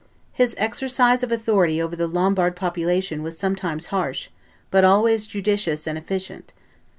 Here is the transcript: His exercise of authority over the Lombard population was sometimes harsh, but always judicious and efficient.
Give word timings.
His 0.31 0.55
exercise 0.57 1.21
of 1.21 1.31
authority 1.31 1.79
over 1.79 1.95
the 1.95 2.07
Lombard 2.07 2.55
population 2.55 3.21
was 3.21 3.37
sometimes 3.37 3.85
harsh, 3.93 4.29
but 4.71 4.83
always 4.83 5.27
judicious 5.27 5.85
and 5.85 5.95
efficient. 5.95 6.53